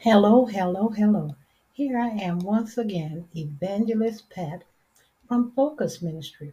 [0.00, 1.34] hello, hello, hello.
[1.72, 4.62] Here I am once again, Evangelist Pat
[5.26, 6.52] from Focus Ministry,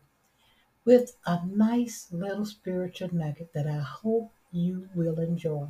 [0.84, 5.68] with a nice little spiritual nugget that I hope you will enjoy.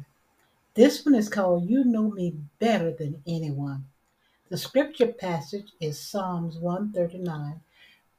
[0.75, 3.87] This one is called You Know Me Better Than Anyone.
[4.47, 7.59] The scripture passage is Psalms 139,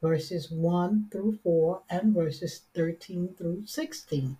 [0.03, 4.37] verses 1 through 4 and verses 13 through 16.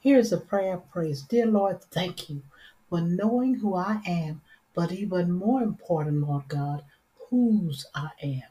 [0.00, 1.22] Here's a prayer of praise.
[1.22, 2.42] Dear Lord, thank you
[2.92, 4.42] for knowing who I am,
[4.74, 6.84] but even more important, Lord God,
[7.30, 8.42] whose I am.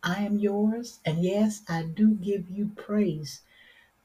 [0.00, 3.40] I am yours, and yes, I do give you praise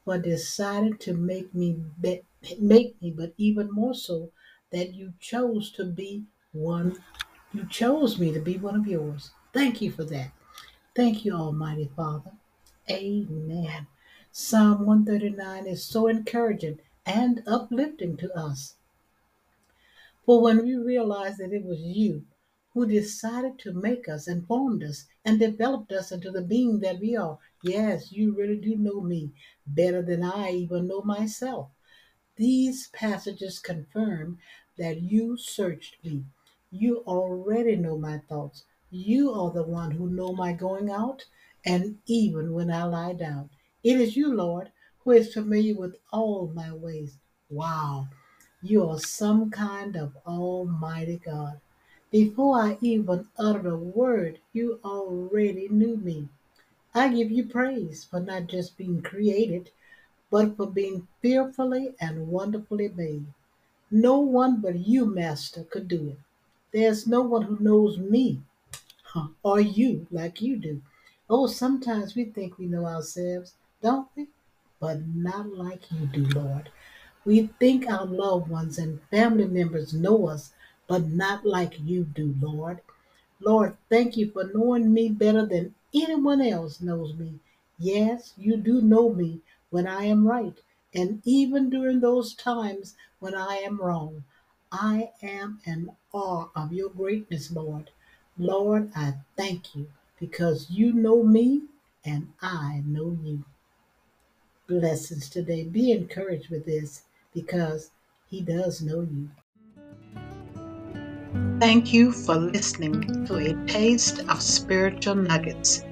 [0.04, 2.22] for deciding to make me be,
[2.58, 4.32] make me, but even more so
[4.72, 6.96] that you chose to be one.
[7.52, 9.30] You chose me to be one of yours.
[9.52, 10.32] Thank you for that.
[10.96, 12.32] Thank you, Almighty Father.
[12.90, 13.86] Amen.
[14.32, 18.74] Psalm 139 is so encouraging and uplifting to us.
[20.24, 22.24] For when we realized that it was you
[22.72, 26.98] who decided to make us and formed us and developed us into the being that
[26.98, 29.32] we are, yes, you really do know me
[29.66, 31.70] better than I even know myself.
[32.36, 34.38] These passages confirm
[34.76, 36.24] that you searched me.
[36.70, 38.64] You already know my thoughts.
[38.90, 41.26] You are the one who know my going out
[41.64, 43.50] and even when I lie down.
[43.82, 47.18] It is you, Lord, who is familiar with all my ways.
[47.48, 48.08] Wow.
[48.66, 51.60] You are some kind of almighty God.
[52.10, 56.30] Before I even uttered a word, you already knew me.
[56.94, 59.68] I give you praise for not just being created,
[60.30, 63.26] but for being fearfully and wonderfully made.
[63.90, 66.18] No one but you, Master, could do it.
[66.72, 68.40] There's no one who knows me
[69.42, 70.80] or you like you do.
[71.28, 74.28] Oh, sometimes we think we know ourselves, don't we?
[74.80, 76.70] But not like you do, Lord.
[77.26, 80.52] We think our loved ones and family members know us,
[80.86, 82.82] but not like you do, Lord.
[83.40, 87.40] Lord, thank you for knowing me better than anyone else knows me.
[87.78, 89.40] Yes, you do know me
[89.70, 90.60] when I am right,
[90.92, 94.24] and even during those times when I am wrong.
[94.70, 97.90] I am in awe of your greatness, Lord.
[98.36, 101.62] Lord, I thank you because you know me
[102.04, 103.44] and I know you.
[104.66, 105.64] Blessings today.
[105.64, 107.04] Be encouraged with this
[107.34, 107.90] because
[108.30, 109.28] He does know you.
[111.60, 115.82] Thank you for listening to a taste of spiritual nuggets.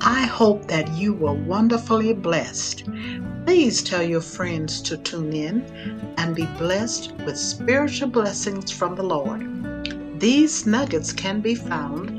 [0.00, 2.84] I hope that you were wonderfully blessed.
[3.44, 5.62] Please tell your friends to tune in
[6.18, 10.20] and be blessed with spiritual blessings from the Lord.
[10.20, 12.10] These nuggets can be found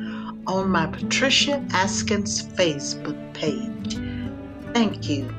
[0.48, 3.98] on my Patricia Askins Facebook page.
[4.74, 5.30] Thank you